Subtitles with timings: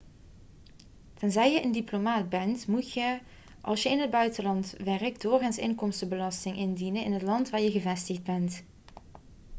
[1.13, 3.19] tenzij je een diplomaat bent moet je
[3.61, 8.23] als je in het buitenland werkt doorgaans inkomstenbelasting indienen in het land waar je gevestigd
[8.23, 8.63] bent